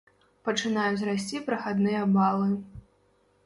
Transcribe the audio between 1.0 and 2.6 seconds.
расці прахадныя балы.